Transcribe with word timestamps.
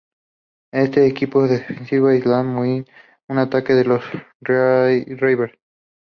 Este 0.71 1.05
equipo 1.05 1.47
defendió 1.47 2.07
la 2.07 2.15
Isla 2.15 2.41
Muir 2.41 2.85
de 2.85 2.91
un 3.27 3.37
ataque 3.37 3.73
de 3.73 3.83
los 3.85 4.03
Reavers. 4.39 5.53